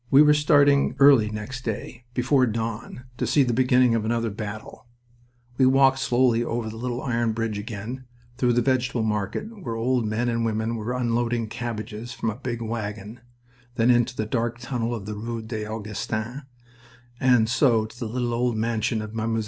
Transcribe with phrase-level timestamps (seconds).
[0.09, 4.87] We were starting early next day before dawn to see the beginning of another battle.
[5.59, 10.07] We walked slowly over the little iron bridge again, through the vegetable market, where old
[10.07, 13.19] men and women were unloading cabbages from a big wagon,
[13.75, 16.41] then into the dark tunnel of the rue des Augustins,
[17.19, 19.37] and so to the little old mansion of Mme.